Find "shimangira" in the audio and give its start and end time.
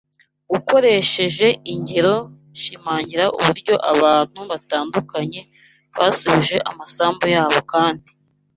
2.61-3.25